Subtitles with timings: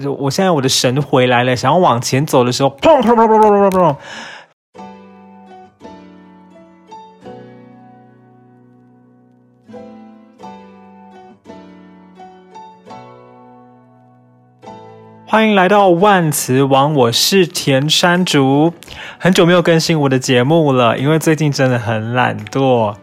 [0.00, 3.96] 就我现在我的神回来了，想要往前走的时候，砰砰砰砰砰砰砰。
[15.26, 18.72] 欢迎来到万磁王，我是田山竹，
[19.18, 22.96] 很久没有更新我的节目了，因为最近真的很懒惰。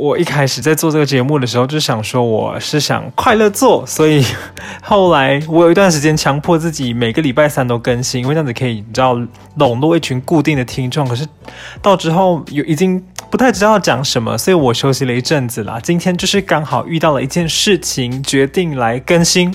[0.00, 4.24] 我一开始在做这个节目的时候，就想说我是想快乐做，所以
[4.80, 9.20] 后来我有一段时间强迫自己每个礼拜三都更新，因为这样子可以你知道
[9.56, 11.06] 笼络一群固定的听众。
[11.06, 11.28] 可是
[11.82, 15.78] 到之后有已经不太知道讲什么，所以我休息了一阵子啦。
[15.82, 19.54] 今天就是刚好遇到了一件事情，决定来更新。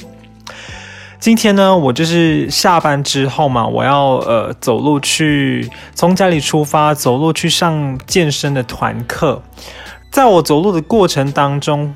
[1.20, 9.42] 今天呢，我就是下班之后嘛，我要呃走路去，从家里出发，走路去上健身的团课。
[10.16, 11.94] 在我走路的过程当中，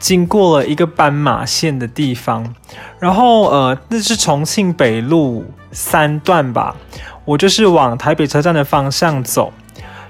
[0.00, 2.52] 经过了一个斑马线的地方，
[2.98, 6.74] 然后呃，那是重庆北路三段吧。
[7.24, 9.52] 我就是往台北车站的方向走，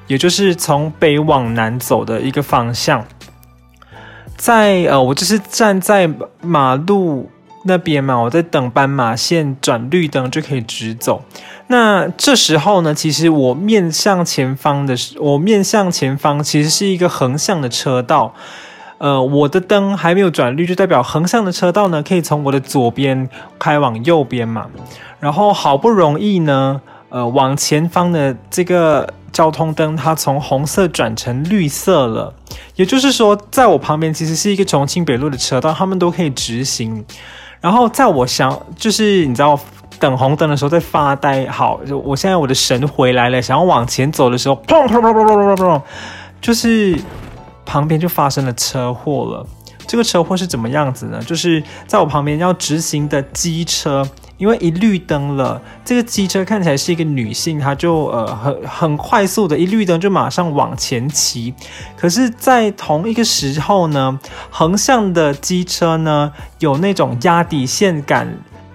[0.06, 3.04] 也就是从北往南走的一个方向。
[4.38, 6.08] 在呃，我就是站在
[6.40, 7.30] 马路
[7.64, 11.22] 那边嘛，我在等斑马线转绿灯就可以直走。
[11.68, 18.32] 那这时候呢，其实我面向前方的，我面向前方其实是一个横向的车道，
[18.98, 23.28] 呃，我的灯还没有转绿，就代表横向的车道呢可以从我的左边
[23.58, 24.68] 开往右边嘛。
[25.18, 32.32] 然后好不容易呢，呃，往前方的这个交通灯它从红色转成绿色了，
[32.76, 37.04] 也就是说，在我旁边其实是一个重庆北路的车道，他们都可以直行。
[37.60, 39.58] 然后在我想，就是你知道。
[39.98, 45.82] 等红灯的时候在发呆，好，就我现在我的神回来了，想要往前走的时候，砰砰砰砰砰砰砰，
[46.40, 46.98] 就是
[47.64, 49.46] 旁边就发生了车祸了。
[49.86, 51.20] 这个车祸是怎么样子呢？
[51.22, 54.04] 就是在我旁边要直行的机车，
[54.36, 61.54] 因为一绿灯了，这个机车看起来是一个女性，她就呃很很快速的一绿灯就马上往前骑。
[61.96, 64.18] 可是，在同一个时候呢，
[64.50, 68.26] 横向的机车呢有那种压底线感。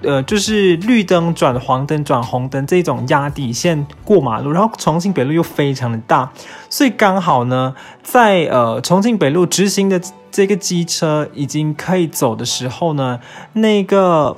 [0.03, 6.31] 呃，就是绿灯转黄灯转红灯这种压底线过马路，然后重庆北路又非常的大，
[6.69, 10.01] 所以刚好呢，在呃重庆北路直行的
[10.31, 13.19] 这个机车已经可以走的时候呢，
[13.53, 14.35] 那个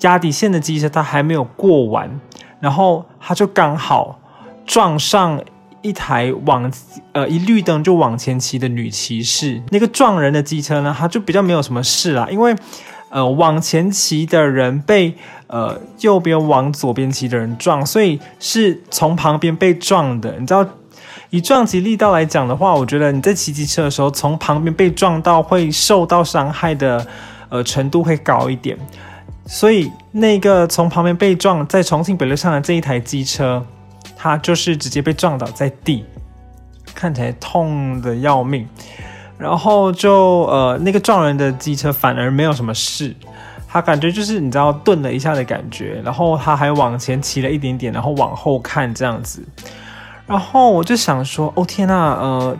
[0.00, 2.20] 压底线的机车它还没有过完，
[2.58, 4.18] 然后它就刚好
[4.66, 5.40] 撞上
[5.82, 6.72] 一台往
[7.12, 12.52] 呃一绿灯就往前骑的女骑士，那个撞人的机车呢，它就比较没有什么事啦，因为。
[13.14, 15.14] 呃，往前骑的人被
[15.46, 20.36] 呃右边往左边骑的人撞，所以是从旁边被撞的。
[20.40, 20.66] 你知道，
[21.30, 27.06] 以撞击力道来讲的话，我觉得你在骑机车的时候，从旁边被撞到会受到伤害的
[27.50, 28.76] 呃程度会高一点。
[29.46, 33.64] 所以那个从旁边被撞在重庆北路上的这一台机车，
[34.16, 36.04] 它就是直接被撞倒在地，
[36.92, 38.66] 看起来痛得要命。
[39.36, 43.14] 然后就呃，那个撞人的机车反而没有什么事，
[43.68, 49.44] 他感觉就是你知道顿了一下的感觉，然后他还往前骑了一点点，然后往后看这样子，
[50.26, 52.56] 然后我就想说，哦天呐，呃，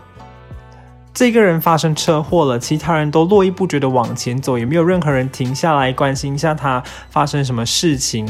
[1.15, 8.27] 这个人发生车祸了，其他人都络绎不绝的往前走，也没有任何人停下来关心一下他发生什么事情，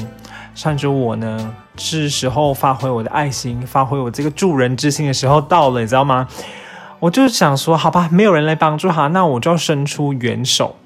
[0.55, 6.29] 甚至我呢，是时候发挥我的爱心，发挥我这个助人之心的时候到了，你知道吗？
[7.05, 10.77] 我就想说，好吧，没有人来帮助他，那我就要伸出援手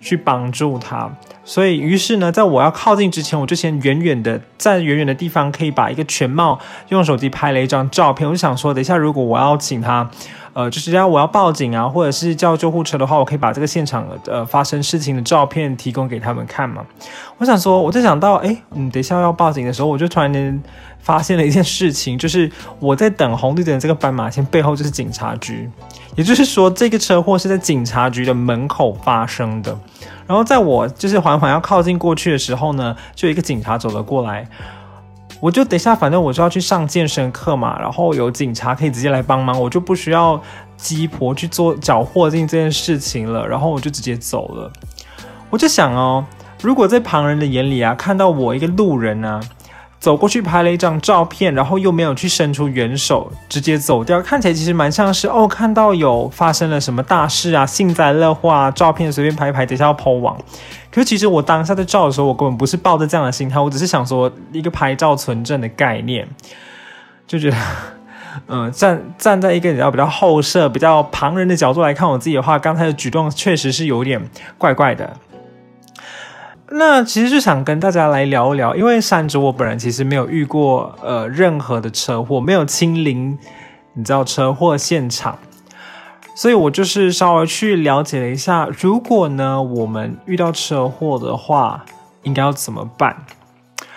[0.00, 1.08] 去帮助他。
[1.44, 6.58] 所以，于是呢，在我要靠近之前，我就先远远的在远远的地方，可以把一个全貌
[6.88, 8.28] 用手机拍了一张照片。
[8.28, 10.10] 我就想说，等一下如果我要请他。
[10.58, 16.84] 呃，就是要我要报警啊，或者是叫救护车的话，我可以把这个现场呃发生事情的照片提供给他们看嘛。
[17.36, 20.60] 我想说，我就想到，哎，嗯，等一下要报警的时候，我就突然间
[20.98, 25.70] 发现了一件事情，就是我在等红绿灯这个斑马线背后就是警察局，
[26.16, 29.78] 也就是说，这个车祸是在警察局的门口发生的。
[30.26, 34.44] 然后在我就是缓缓要靠近过去的时候呢，就有一个警察走了过来。
[35.40, 40.40] 我就等下，反正我就要去上健身课嘛，然后有警察可以直接来帮忙，我就不需要
[40.76, 44.72] 鸡婆去做缴获进这件事情了，然后我就直接走了。
[45.50, 46.24] 我就想哦，
[46.60, 49.40] 如果在旁人的眼里啊，看到我一个路人啊。
[50.00, 60.38] 走过去拍了一张照片，然后又没有去伸出援手，直接走掉，看起来其实蛮像是哦，看到有发生了什么大事啊，幸灾乐祸啊，照片随便拍一拍，等下要抛网。
[60.90, 66.26] 可是其实我当下在照的时候，我根本不是抱着这样的心态，我只是想说一个拍照存证的概念，
[67.26, 67.56] 就觉得，
[68.46, 74.22] 嗯，站站在一个比较比较后设、比较旁人的角度来看我自己的话，刚才的举动确实是有点
[74.56, 75.16] 怪怪的。
[76.70, 83.38] 那其实就想跟大家来聊一聊，因为山竹我本人其实没有遇过呃任何的车祸，没有亲临
[83.94, 85.38] 你知道车祸现场，
[86.34, 91.84] 所以我就是稍微去了解了一下，如果呢我们遇到车祸的话，
[92.22, 93.16] 应该要怎么办？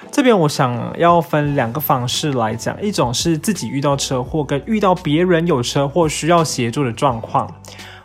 [0.09, 7.53] 这边我想要分两个方式来讲，一种是自己遇到车祸，跟遇到别人有车祸需要协助的状况。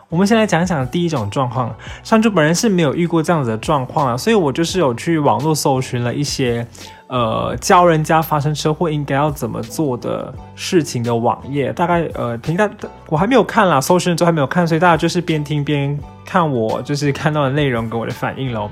[0.09, 1.75] 我们先来讲讲第一种状况。
[2.03, 6.65] 上周本人是没有遇过这样子的状况啊，所以我就是有去网络搜寻了一些。
[7.07, 12.69] 呃，教人家发生车祸应该要怎么做的事情的网页，大概呃，平台
[13.07, 18.69] 我还没有看啦，搜寻之后还没有看，所以大家就是边听边看我就是看到的内容跟我的反应喽。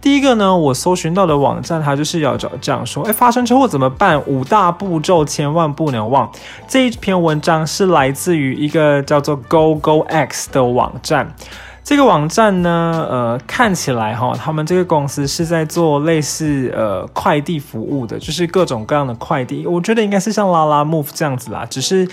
[0.00, 4.20] 第一个呢，我搜寻到的网站，它就是要找这样说，哎，发生车祸怎么办？
[4.26, 6.28] 五大步骤千万不能忘。
[6.66, 11.32] 这一篇文章是来自于一个叫做 GoGoX 的网站。
[11.88, 19.66] 这个网站呢，呃，看起来哈，他们这个公司是在做类似呃快递服务的，就是各种各样的快递。
[19.66, 22.06] 我觉得应该是像拉拉 move 这样子啦，只是。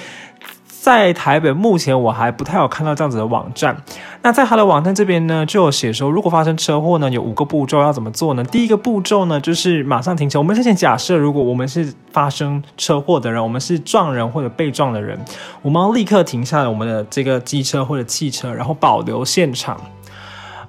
[0.86, 3.76] 在台北，目前我还不太有看到这样子的网站。
[4.22, 8.44] 那在他的网站这边呢，就有写说，如果发生车祸呢，有五个步骤要怎么做呢？
[8.44, 10.38] 第一个步骤呢，就是马上停车。
[10.38, 15.18] 我们之前假设，如果我们是发生车祸的人，我们是撞人或者被撞的人，
[15.64, 19.82] 我们要立刻停下来我们的这个机车或者汽车，然后保留现场。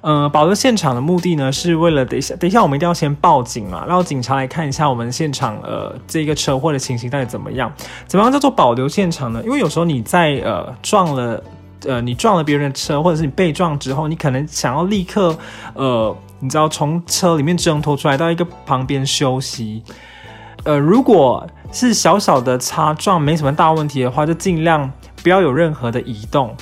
[0.01, 7.71] 呃，保留现场的目的呢，是为了等一下，等一下我们一定要先报警嘛，让警察来看一下我们现场呃这个车祸的情形到底怎么样。
[8.07, 9.41] 怎么样叫做保留现场呢？
[9.43, 11.43] 因为有时候你在呃撞了
[11.85, 15.37] 呃你撞了别人的车，或者是你被撞之后，你可能想要立刻
[15.73, 19.83] 呃你知道从车里面挣脱出来到一个旁边休息。
[20.63, 24.91] 呃，如果是小小的擦撞，没什么大问题的话，就尽量
[25.23, 26.53] 不要有任何的移动。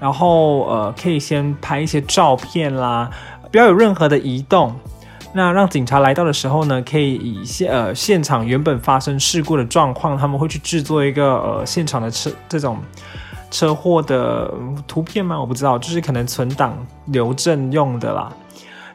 [0.00, 3.10] 然后呃，可以先拍一些照片啦，
[3.50, 4.74] 不要有任何的移动。
[5.32, 12.78] 那让警察来到的时候呢，可以以现呃现场原本发生事故的状况，他们会去制作一个呃现场的车这种
[13.50, 14.52] 车祸的
[14.86, 15.40] 图片吗？
[15.40, 16.76] 我不知道，就是可能存档
[17.06, 18.32] 留证用的啦。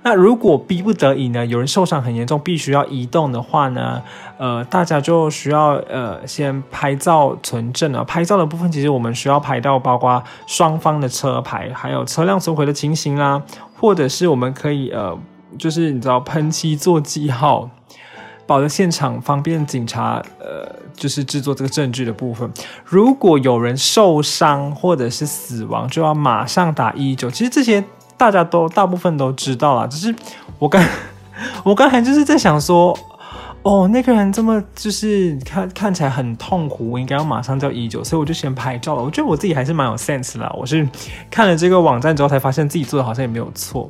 [0.02, 4.02] 那如果逼不得已呢，有人受伤很严重，必须要移动的话呢，
[4.38, 8.02] 呃，大家就需要呃先拍照存证啊。
[8.06, 13.44] 拍照的部分其实我们需要拍到包括双方的车牌，还有车辆损毁的情形啦，
[13.78, 15.20] 或者是我们可以呃，
[15.58, 17.70] 就是你知道喷漆做记号，
[18.48, 22.50] 保留现场方便警察呃，就是制作这个证据的部分。
[22.86, 27.30] 如果有人受伤或者是死亡，就要马上打一一九。
[27.30, 27.84] 其实这些。
[28.20, 30.14] 大家都大部分都知道啦，只是
[30.60, 30.84] 我刚
[31.64, 32.94] 我刚才就是在想说，
[33.64, 39.02] 哦，那个人这么就是看看起来很痛苦，我应该要马上叫一九，所以我就先拍照了。
[39.02, 40.86] 我觉得我自己还是蛮有 sense 的啦，我是
[41.32, 43.90] 看了这个网站之后才发现自己做的好像也没有错，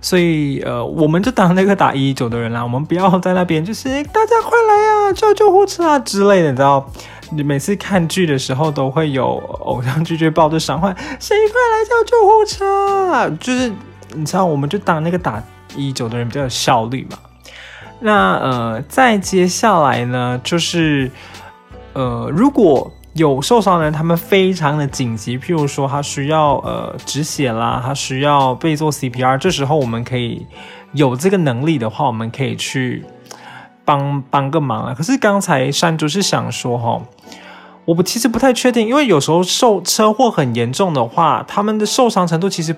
[0.00, 6.88] 所以呃，我们就当那个打一一九的人啦，我们不要在那边就是大家快来呀，叫救护车啊之类的，你知道。
[7.32, 13.30] 你每次看剧的时候都会有偶像剧就抱着伤患，谁快来叫救护车？
[13.38, 13.72] 就是
[14.14, 15.40] 你知道，我们就当那个打
[15.76, 17.18] 一九的人比较有效率嘛。
[18.00, 21.08] 那呃，再接下来呢，就是
[21.92, 30.44] 呃，如果有受伤的人，他们非常的紧急，譬如说他需要呃止血啦，他需要被做 CPR，这时候我们可以
[30.92, 33.04] 有这个能力的话，我们可以去。
[33.90, 34.94] 帮帮个忙啊！
[34.96, 37.02] 可是刚才山竹是想说哈，
[37.86, 42.76] 我不其实不太确定，因为有时候受车祸很严重的话，他们的受伤程度其实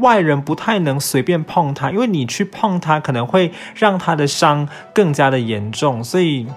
[0.00, 6.48] 外人不太能随便碰他，因为你去碰他可能会让他的伤更加的严重，所以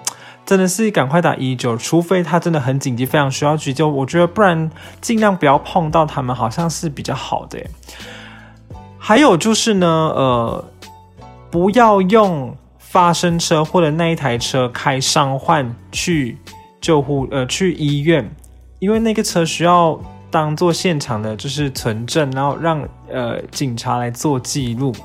[0.48, 7.60] 真的是赶快打一一九，除非他真的很紧急，非常需要急救，我觉得不然尽量不要碰到他们，好像是比较好的。
[8.98, 10.66] 还有就是呢，呃，
[11.52, 12.58] 不要用。
[12.96, 16.38] 发生车祸的那一台车开伤患去
[16.80, 18.34] 救护呃去医院，
[18.80, 20.00] 因为那个车需要
[20.32, 24.96] 当做现场的就是存证，然后让呃警察来做记录，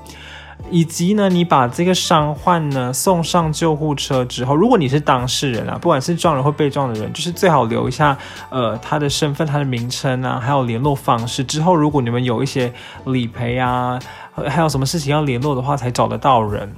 [0.70, 8.16] 以及呢你把这个伤患呢送上救护车之后，如果你是当事人啊，不管是撞人或被撞的人，就是最好留一下
[8.50, 11.42] 呃他的身份、他的名称啊，还有联络方式。
[11.42, 12.73] 之后如果你们有一些
[13.06, 13.99] 理赔啊，
[14.47, 16.73] 还有什么事情要联络的话，才找得到人。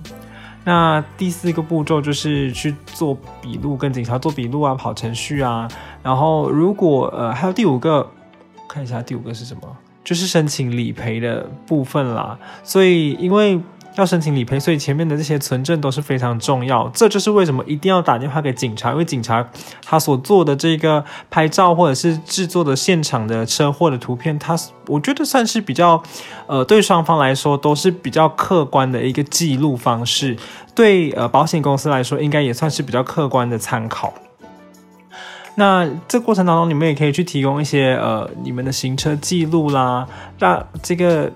[0.65, 5.69] 那第四个步骤就是去做笔录，跟警察做笔录啊，跑程序啊。
[6.03, 8.09] 然后如果呃还有第五个，
[8.69, 12.39] 看一下第五个是什么，就是申请理赔的部分啦。
[12.63, 13.61] 所以因为
[13.97, 16.89] 要申请理赔，所以前面的这些存证都是非常重要。
[16.95, 19.47] 这就是为什么一定要打电话给警察，因为警察
[19.85, 24.57] 他所做的这个拍照或者是制作的现场的车祸的图片，他
[24.87, 26.03] 我觉得算是比较，
[26.47, 30.37] 呃，对双方来说都是比较客观的一个记录方式。
[30.75, 34.15] 对，呃，保险公司来说，应该也算是比较客观的参考。
[35.55, 40.09] 那这过程当中，你们也可以去提供一些呃你们的行车记录啦，
[40.39, 41.31] 让这个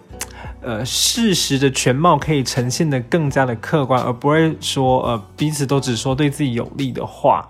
[0.66, 7.49] 呃事实的全貌可以呈现的更加的客观，而不会说呃彼此都只说对自己有利的话。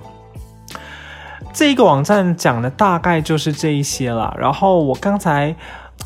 [1.54, 4.36] 这一个网站讲的大概就是这一些啦。
[4.38, 5.56] 然后我刚才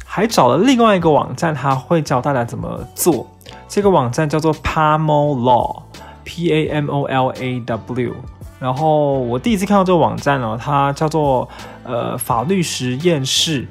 [0.06, 3.26] 还找了另外一个网站，他会教大家怎么做。
[3.68, 8.14] 这个网站叫做 Pamol Law，P A M O L A W。
[8.60, 11.48] 然后我第一次看到这个网站哦，它叫做
[11.82, 13.66] 呃法律实验室。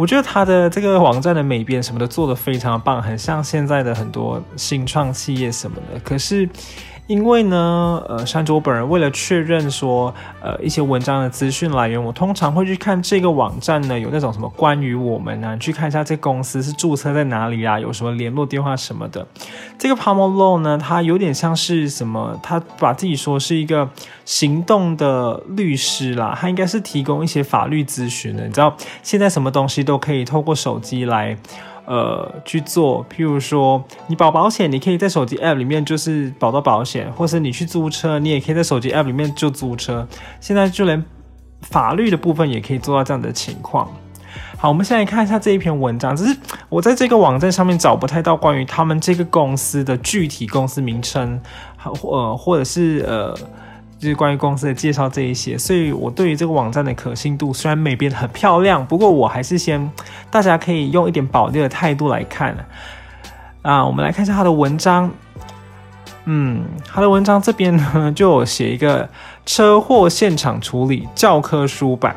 [0.00, 6.00] 我觉得他的这个网站的美编什么的做的非常棒，很像现在的很多新创企业什么的。
[6.00, 6.48] 可是。
[7.10, 19.26] 因为呢，呃，山竹我本人为了确认说，呃，一些文章的资讯来源，我通常会去看这个网站呢，有那种什么关于我们呢，去看一下这公司是注册在哪里啊，有什么联络电话什么的。
[19.76, 23.90] 这个 Pamol Law 呢，它有点像是什么，他把自己说是一个
[24.24, 28.46] 行动的律师啦，他应该是提供一些法律咨询的。
[28.46, 31.36] 你知道，现在什么东西都可以透过手机来。
[31.90, 40.06] 呃，去做，譬如说你保保险，你可以在手机 app 里面就是保到保险，或是你去租车，你也可以在手机 app 里面就租车。
[40.38, 41.04] 现在就连
[41.62, 43.90] 法律的部分也可以做到这样的情况。
[44.56, 51.40] 好，我们现在看一下这一篇文章，只是我在这个网站上面找不太到关于他们这个公司的具体公司名称，
[51.76, 53.34] 或或者是呃。
[54.00, 59.90] 就是关于公司的介绍这一些，所以我对于这个网站的可信度虽然没变得很漂亮，不过我还是先
[60.30, 62.56] 大家可以用一点保留的态度来看
[63.60, 63.84] 啊。
[63.84, 65.10] 我们来看一下他的文章，
[66.24, 69.06] 嗯，他的文章这边呢就写一个
[69.44, 72.16] 车祸现场处理教科书版。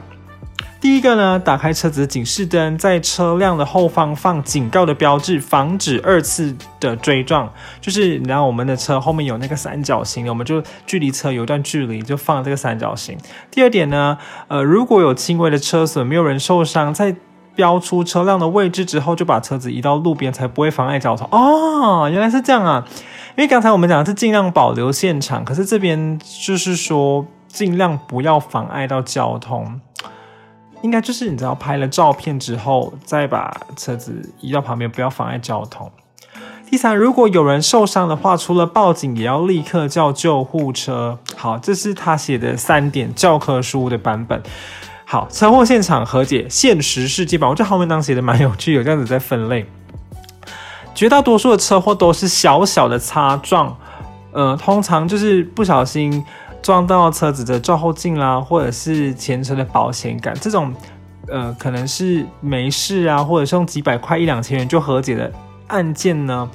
[0.83, 7.49] 第一个呢，打开车子的警示灯，在车辆的后方放警告的标志，防止二次的追撞。
[7.79, 13.17] 就是你知道我们的车后面有那个三角形，我们就距离车有一段距离，就放这个三角形。
[13.49, 14.17] 第二点呢，
[14.49, 17.15] 呃，如果有轻微的车损，没有人受伤，在
[17.55, 21.25] 标出车辆的位置之后，就把车子移到路边，才不会妨碍交通。
[21.31, 22.85] 哦，原来是这样啊！
[23.37, 29.79] 因为刚才我们讲的是尽量保留现场，可是这边就是说尽量不要妨碍到交通。
[30.83, 35.89] 应该就是你知道拍了照片之后，再把车子移到旁边，不要妨碍交通。
[36.69, 41.17] 第三，如果有人受伤的话，除了报警，也要立刻叫救护车。
[41.37, 44.43] 好，这是他写的三点教科书的版本。
[45.05, 49.65] 好，车祸现场和解现实世界版，我觉得后面当写的蛮有趣，有这样子在分类。
[50.93, 53.77] 绝大多数的车祸都是小小的擦撞，
[54.33, 56.25] 呃，通常就是不小心。
[56.63, 60.73] 撞到车子的照后镜啦，或者是前车的保险杆，这种，
[61.27, 65.29] 呃，可能是没事啊，或者是用几百块一两千元就和解的
[65.67, 66.49] 案件呢，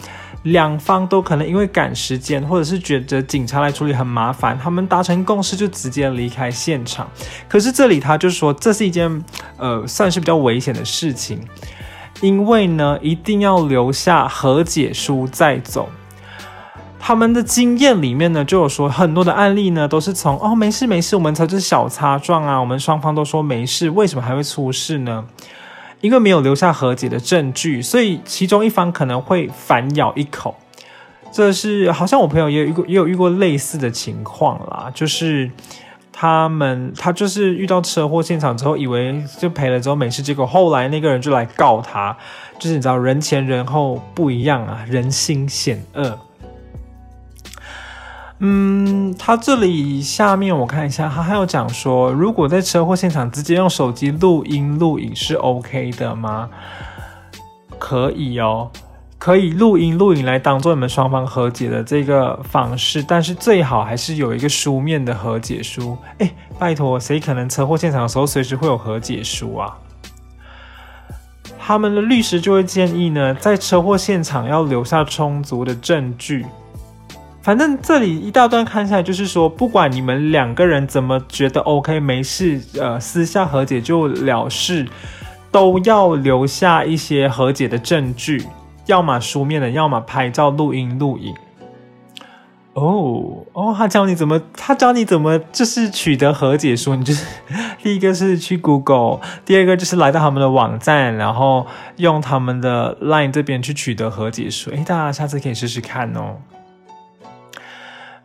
[0.45, 7.07] 两方都可能因为赶时间，或者是觉得警察来处理很麻烦，他们达成共识就直接离开现场。
[7.47, 9.23] 可是这里他就说，这是一件，
[9.59, 11.39] 呃，算是比较危险的事情，
[12.23, 15.87] 因为呢，一定要留下和解书再走。
[17.01, 25.25] 他们的经验里面呢，就有说很多的案例呢，都是从哦没事没事，我们才是小擦撞啊，我们双方都说没事，为什么还会出事呢？
[26.01, 30.55] 因为没有留下和解的证据，所以其中一方可能会反咬一口。
[31.33, 35.51] 这是好像我朋友也有遇过，也有遇过类似的情况啦，就是
[36.13, 42.17] 他们他就是遇到车祸现场之后，以为就赔了之后没事，结果后来那个人就来告他，
[42.59, 46.19] 就是你知道人前人后不一样啊，人心险恶。
[48.41, 56.49] 嗯，他这里下面我看一下，他还有讲说，如果在车祸现场直接用手机录音录影是 OK 的吗？
[57.81, 58.71] 可以哦，
[59.19, 65.97] 可以录音录影来当做你们双方和解的这个方式，但是最好还是有一个书面的和解书。
[66.19, 69.77] 哎，拜托，谁可能车祸现场的时候随时会有和解书啊？
[71.59, 76.47] 他们的律师就会建议呢，在车祸现场要留下充足的证据。
[77.49, 84.87] 反正这里一大段看下来，就是说，不管你们两个人怎么觉得 OK 没事，呃，私下和解就了事，
[85.51, 88.45] 都要留下一些和解的证据，
[88.85, 91.35] 要么书面的，要么拍照、录音、录影。
[92.75, 96.95] 哦哦，他教你怎么，他教你怎么就是取得和解书。
[96.97, 97.25] 你就是
[97.83, 104.71] 第一个是去 Google，第二个就是来到他们的网站，然后用他们的 Line 这边去取得和解书。
[104.73, 106.37] 诶，大家下次可以试试看哦。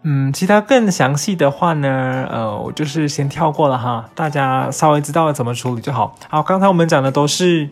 [0.03, 6.15] 嗯，其他更详细的话呢，呃，我就是先跳过了哈，大家稍微知道了怎么处理就好。
[6.29, 7.69] 好，刚才我们讲的都是。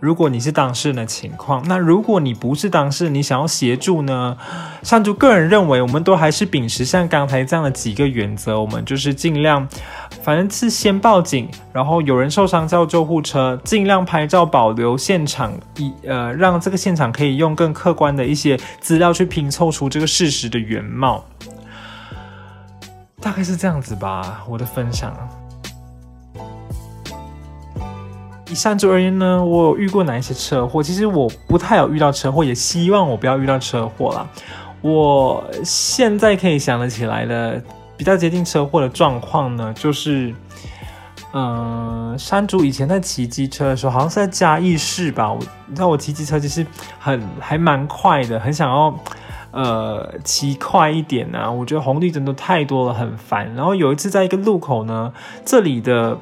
[0.00, 4.36] 如果你是当事人的情况，那如果你不是当事人，你想要协助呢？
[4.84, 9.66] 山竹个人认为，我们都还是秉持像刚才这样的几个原则，我们就是尽量，
[10.22, 21.24] 反正是先报警，然后有人受伤叫救护车，尽量拍照保留现场，以呃让这个现场可以用更客观的一些资料去拼凑出这个事实的原貌，
[23.20, 25.12] 大概是这样子吧，我的分享。
[28.50, 30.82] 以山竹而言呢，我有遇过哪一些车祸？
[30.82, 34.26] 其实我不太有遇到车祸，也希望我不要遇到车祸啦。
[34.80, 37.62] 我现在可以想得起来的
[37.96, 40.34] 比较接近车祸的状况呢，就是，
[41.34, 45.30] 嗯、山竹以前在骑机车的时候，好像是在嘉义市吧。
[45.30, 46.64] 我你知道我骑机车其实
[46.98, 48.94] 很还蛮快的，很想要
[49.50, 51.50] 呃骑快一点啊。
[51.50, 53.54] 我觉得红绿灯都太多了，很烦。
[53.54, 55.12] 然后有一次在一个路口呢，
[55.44, 56.18] 这里的。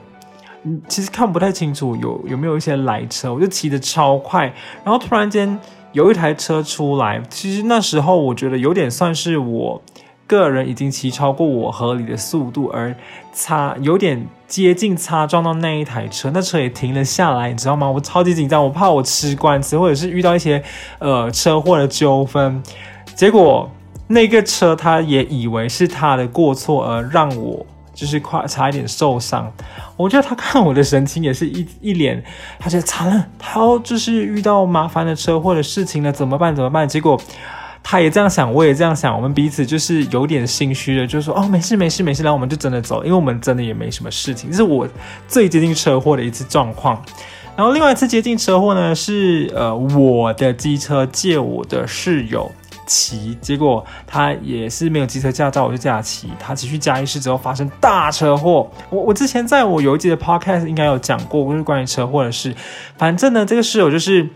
[0.89, 4.53] 其实看不太清楚有有没有一些来车，我就骑得超快，
[4.83, 5.61] 然后突然间
[5.93, 9.81] 有一台车出来，其实那时候我觉得有点算是我
[10.27, 12.93] 个人已经骑超过我合理的速度，而
[13.33, 17.89] 擦有点接近擦撞到那一台车，那车也停了下来，你知道吗？
[17.89, 20.61] 我超级紧张，我怕我吃官司或者是遇到一些
[20.99, 22.61] 呃车祸的纠纷，
[23.17, 23.69] 结果
[24.07, 27.67] 那个车他也以为是他的过错而让我。
[27.97, 29.51] 就是快差一点受伤，
[29.97, 32.23] 我觉得他看我的神情也是一一脸，
[32.59, 36.55] 他觉得惨了，他要就是遇到麻烦的车祸的事情了，怎么办？
[36.55, 36.87] 怎么办？
[36.87, 37.19] 结果
[37.83, 44.51] 他也这样想，我也这样想，我们彼此就是有点心虚的，就说哦，没事没事没事，然后我们就真的走，因为我们真的也没什么事情。
[44.51, 44.87] 这是我
[45.27, 47.03] 最接近车祸的一次状况。
[47.57, 52.53] 然后另外一次接近车祸呢，是呃我的机车借我的室友。
[52.87, 56.31] 骑，结果他也是没有机车驾照，我就驾骑。
[56.39, 58.71] 他骑去嘉义市之后发生大车祸。
[58.89, 62.55] 我我之前在我有一集的 podcast 应该有讲过，就是关于车祸的事。
[62.97, 64.29] 反正呢，这个室友就是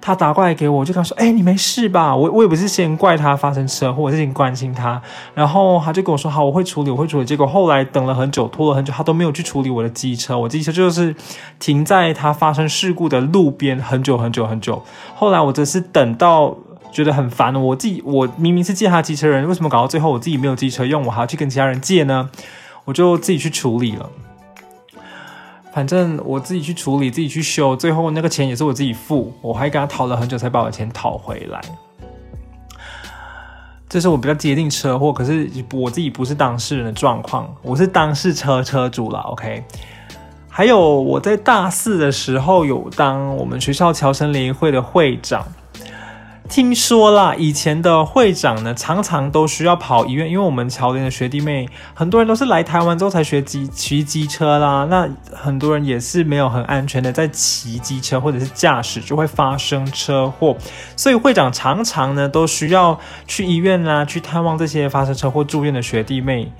[0.00, 5.02] 他打过来给我，就跟他说：“哎、你没事吧？”我我也不是先怪他发生车祸，我是先关心他。
[5.34, 10.38] 然后他就跟我说：“好，我会处理，我会处理。”结果后来等了很久，拖了很久，他都没有去处理我的机车。
[10.38, 11.14] 我机车就是
[11.58, 14.82] 停在他发生事故的路边很久很久很久。
[15.14, 16.56] 后来我则是等到。
[16.92, 22.30] 觉得很烦，我自己我明明是借他机车人，为什么搞到最后我自己没有机车用，我还要去跟其他人借呢？
[22.84, 24.10] 我就自己去处理了。
[25.72, 31.60] 反正我自己去处理，自己去修，最后那个钱也是我自己付，我还跟他讨了很久才把我的钱讨回来。
[33.88, 39.20] 这是我比较接近车祸，可是我自己不是当事人的状况，我是当事车车主了。
[39.20, 39.62] OK，
[40.48, 45.46] 还有我在大四的时候有当我们学校侨生联谊会的会长。
[46.50, 60.56] 听说啦，以前的会长呢，常常都需要跑医院，因为我们侨联的学弟妹很多人都是来台湾之后才学机骑机车啦，那很多人也是没有很安全的在骑机车或者是驾驶，就会发生车祸，
[60.96, 66.52] 所以会长常常呢都需要去医院啦，去探望这些发生车祸住院的学弟妹。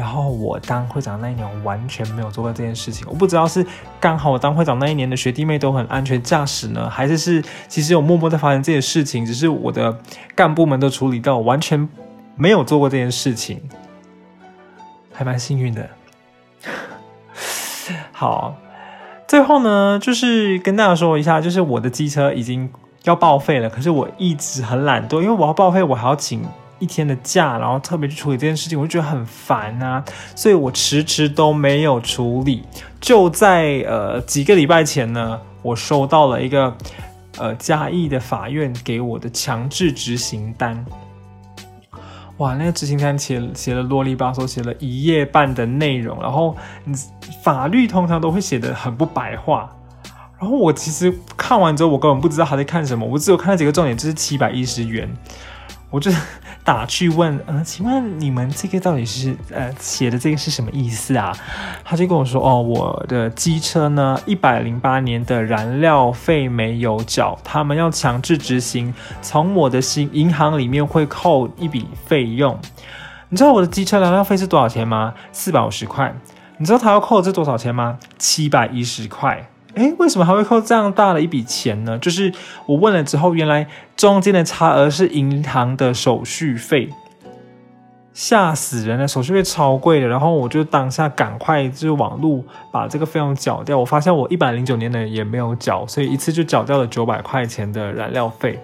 [0.00, 3.06] 然后我当会长那一年，我完全没有做过这件事情。
[3.10, 3.64] 我不知道是
[4.00, 9.98] 刚好我当会长那一年的学弟妹都很安全驾驶呢，还是是其实有默默在发生这件事情，只是我的
[10.34, 11.86] 干部们都处理到，完全
[12.34, 13.60] 没有做过这件事情，
[15.12, 15.86] 还蛮幸运的。
[18.10, 18.56] 好，
[19.28, 22.70] 最后呢，就是跟大家说一下，就是我的机车已经
[23.04, 26.42] 要报废了，可是我一直很懒惰，因为我要报废，我还要请。
[26.80, 32.64] 一天的假，然后特别去处理这件事情，我就觉得很烦啊，所以我迟迟都没有处理。
[33.00, 36.76] 就在呃几个礼拜前呢，我收到了一个
[37.38, 40.84] 呃嘉义的法院给我的强制执行单。
[42.38, 46.56] 哇，那个执行单写写了啰里吧嗦，写了一页半的内容，然后
[47.42, 49.70] 法律通常都会写得很不白话。
[50.40, 55.06] 然后我其实看完之后，我根本不知道他在看什么，我只有看到几个重点，就是七百一十元，
[55.90, 56.10] 我就。
[56.62, 61.34] 打去问， 呃，请问你们这个到底是呃写的这个是什么意思啊？
[61.82, 72.56] 他就跟我说，哦，我的机车呢，一百零八年的燃料费没有缴，他们要强制执行，从我的新银行里面会扣一笔费用。
[73.30, 75.14] 你知道我的机车燃料费是多少钱吗？
[75.32, 76.14] 四百五十块。
[76.58, 77.98] 你知道他要扣的是多少钱吗？
[78.18, 79.49] 七百一十块。
[79.74, 81.96] 诶，为什么还会扣这样大的一笔钱呢？
[81.98, 82.32] 就是
[82.66, 86.90] 我问了之后，原来中间的差额是银行的手续费，
[88.12, 90.08] 吓死人了，手续费超贵的。
[90.08, 93.78] 然后我就当下赶快就是网路把这个费用缴掉。
[93.78, 98.58] 我发现我一百零九年的也没有缴，所以一次就缴掉了九百块钱的燃料费。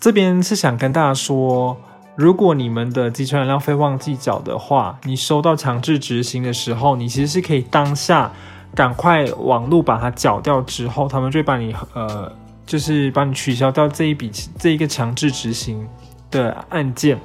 [0.00, 1.76] 这边是想跟大家说，
[2.16, 8.32] 如果你们的机车燃料费忘记缴的话，你收到强制执行的时候，你其实是可以当下
[8.74, 12.32] 赶快网路把它缴掉之后，他们就会帮你呃，
[12.64, 15.86] 就是帮你取消掉这一笔这一个强制执行
[16.30, 17.20] 的案件，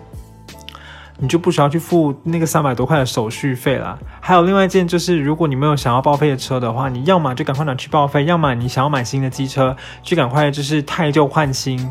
[1.18, 3.98] 你就不需要去付那个三百多块的手续费了。
[4.20, 11.90] 还有另外一件就是，如果你没有想要报废的车的话，你要么就赶快拿去报废，要么你想要买新的机车，就赶快就是汰旧换新。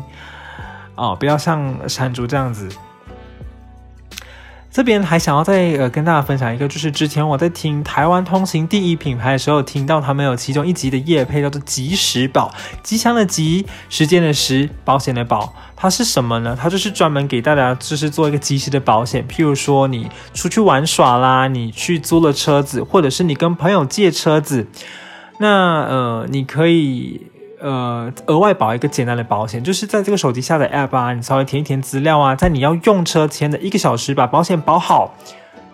[0.95, 2.69] 哦，不要像山竹这样子。
[4.77, 16.55] 这边还想要再呃跟大家分享一个，就是之前我在听台湾通行第一品牌的时候，听到他们有其中一集的夜配叫做“吉时保”，吉祥的吉，时间的时，保险的保，它是什么呢？
[16.55, 19.27] 它就是专门给大家就是做一个及时的保险。
[19.27, 24.67] 譬如说你出去玩耍啦，你去租了车子，或者是你跟朋友借车子，
[25.39, 27.31] 那呃你可以。
[27.59, 35.15] 呃，额外保一个简单的保险，就是在这个手机下载 App 啊，你稍微填一填资料啊，在你要用车前的一个小时把保险保好，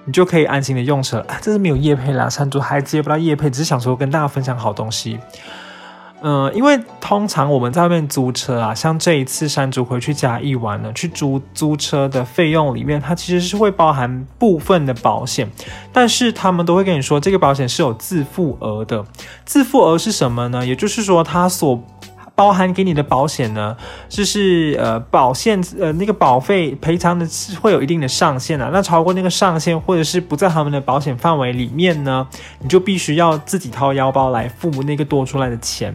[0.05, 1.27] 你就可以安心的用车了。
[1.41, 5.19] 这是没有业配啦，山竹还接不到业配，只是想说跟大家分享好东西。
[6.25, 15.49] 嗯、因为通常我们在外面租车啊，像这一次山竹回去嘉义玩呢，去租租车的费用里面，它其实是会包含部分的保险，
[15.91, 19.03] 但是他们都会跟你说，这个保险是有自付额的。
[19.43, 20.65] 自付额是什么呢？
[20.65, 21.83] 也就是说，它所
[22.35, 23.77] 包含给你的保险呢，
[24.09, 27.27] 就是呃保险呃那个保费赔偿的
[27.61, 28.71] 会有一定的上限啊。
[28.73, 32.27] 那超过那个上限或者是不在他们的保险范围里面呢，
[32.59, 35.93] 你就必须要自己掏腰包来付那个多出来的钱。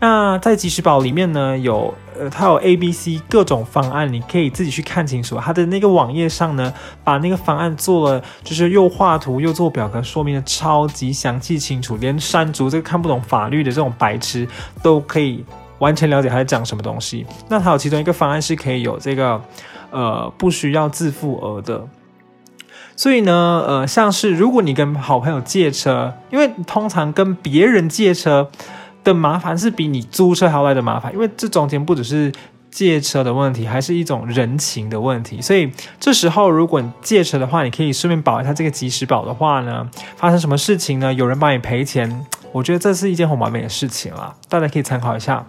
[0.00, 5.36] 那在即时保里面呢，有呃它有 A、B、C 各种方案，你可以自己去看清楚。
[5.38, 6.72] 它的那个网页上呢，
[7.04, 14.48] 把那个方案做了，就是又画图又做表格，说明的超级详细清楚，连山竹这个看不懂法律的这种白痴
[14.82, 15.44] 都可以。
[15.78, 17.26] 完全了解他在讲什么东西。
[17.48, 19.40] 那还有其中一个方案是可以有这个，
[19.90, 21.86] 呃，不需要自付额的。
[22.96, 28.50] 所以呢，呃，像是如果你跟好朋友借车，因为通常跟别人借车
[29.04, 32.32] 的麻烦是比你租车还要来的麻烦，因为这中间不只是
[32.72, 35.40] 借车的问题，还是一种人情的问题。
[35.40, 41.14] 所以这时候如果你借车的话，你可以顺便保一下这个及时保的话呢，发生什么事情呢？
[41.14, 45.44] 有人帮你赔钱，我觉得这是一件很完美的事情啦，大家可以参考一下。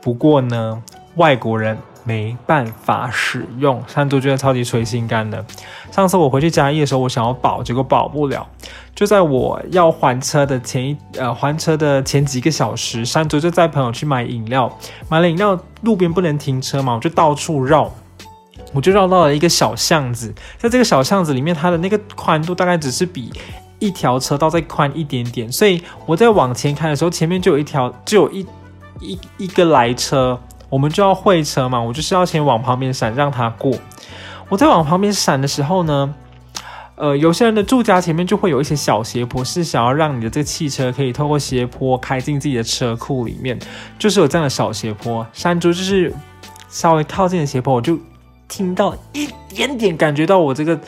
[0.00, 0.82] 不过呢，
[1.16, 5.44] 外国人没办法使用，山竹觉得超级捶心肝的。
[5.90, 8.46] 上次我回去嘉义的时候，我想要保，结果保不了。
[8.94, 14.70] 就在我要还车的前一呃还车的前几个小时，山竹就带朋友去买饮料，
[15.08, 17.90] 买了饮料，路边不能停车嘛，我就到处绕，
[18.72, 23.32] 我就绕到了一个小巷子，在这个小巷子里面，它的那个宽度大概只是比
[23.84, 28.46] 一条车道再宽一点点，所以我在往前开的时候，前面就有一条，就有一。
[29.00, 33.76] 一一个来车，我们就要会车嘛，我就是要先往旁边闪，让他过。
[34.48, 36.14] 我在往旁边闪的时候呢，
[36.94, 43.58] 呃，有些人的住家前面就会有一些小斜坡，是想要让你的这个汽车可以透过斜坡开进自己的车库里面，
[43.98, 45.26] 就是有这样的小斜坡。
[45.32, 46.14] 山竹就是
[46.68, 47.98] 稍微靠近的斜坡，我就
[48.48, 50.78] 听到一点点，感觉到我这个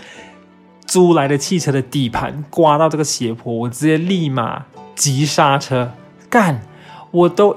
[0.96, 5.92] 租来的汽车的底盘刮到这个斜坡，我直接立马急刹车，
[6.30, 6.62] 干，
[7.10, 7.54] 我都。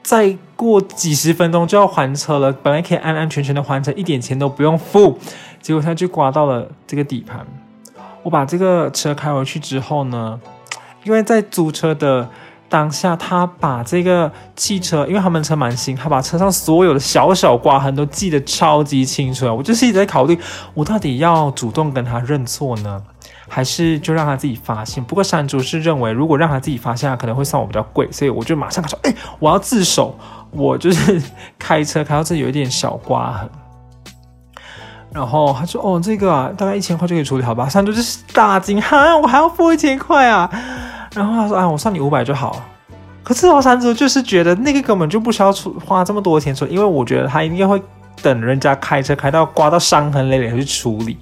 [0.00, 5.18] 再过几十分钟就要还车了，本来可以安安全全的还车，一点钱都不用付，
[5.60, 7.46] 结果他就刮到了这个底盘。
[8.22, 10.40] 我把这个车开回去之后呢，
[11.04, 12.26] 因为在租车的
[12.68, 19.46] 当下，他把这个汽车，因为他们车蛮新，他把车上所有的小小刮痕都记得超级清楚。
[19.56, 20.38] 我就是一直在考虑，
[20.74, 23.02] 我到底要主动跟他认错呢？
[23.50, 25.02] 还是就让他自己发现。
[25.02, 30.14] 不过山竹是认为，如果让他自己发现，可能会算我比较贵，所以我就马上说：“哎、我要自首，
[30.50, 31.22] 我就是
[31.58, 33.48] 开车开到这里有一点小刮痕。”
[35.10, 40.50] 然后他说：“哦，这个啊，大概一千块就可以处理好吧？”山竹就是大惊：“哈，我还要付一千块啊！”
[41.18, 42.64] 然后他说：“啊，我算你五百就好。”
[43.24, 47.82] 可是我山竹就是觉得那个根本就不需要出花这么多钱出，因为我觉得他应该会
[48.22, 51.18] 等人家开车开到刮到伤痕累累才去处理。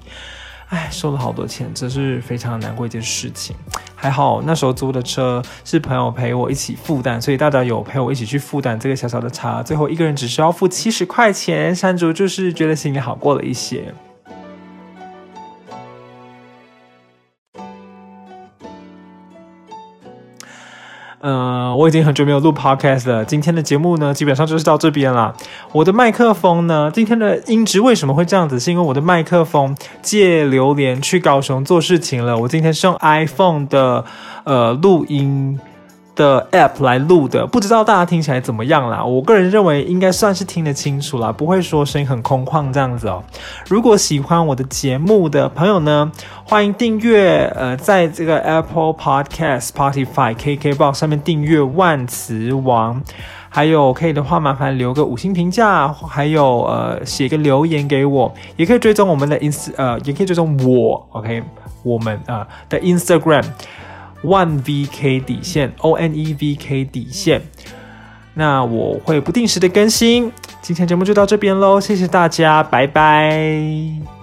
[0.69, 3.55] 哎，收了好多钱，这是非常难过一件事情。
[3.95, 11.75] 还好那时候租的车是朋友陪我一起负担，所以大家有陪我一起去负担这个小小的差，最后一个人只需要付七十块钱。
[11.75, 13.93] 山竹就是觉得心里好过了一些。
[21.27, 23.25] 呃，我已经很久没有录 podcast 了。
[23.25, 25.35] 今天的节目呢，基本上就是到这边了。
[25.73, 28.57] 我的麦克风呢，今天的音质为什么会这样子？
[28.57, 32.37] 是因为我的麦克风借榴莲去高雄做事情了。
[32.37, 34.05] 我今天是用 iPhone 的
[34.45, 35.59] 呃录音。
[36.17, 39.01] 的 app 来录的，不知道大家听起来怎么样啦？
[39.05, 43.23] 我个人认为应该算是听得清楚啦，不会说声音很空旷这样子哦。
[43.69, 46.11] 如果喜欢我的节目的朋友呢，
[46.43, 53.01] 欢迎订阅，呃，在这个 Apple Podcast、Spotify、KKBox 上面订阅万磁王，
[53.49, 61.43] 还有可以的话，麻烦留个五星评价，还有呃写个留言给我，也可以追踪我们的 ins 呃，也可以追踪我，OK，
[61.83, 63.43] 我们啊、的 Instagram。
[64.23, 67.41] One VK 底线，O N E V K 底线。
[68.33, 70.31] 那我会不定时的更新。
[70.61, 74.16] 今天节目就到这边喽，谢谢大家，拜拜。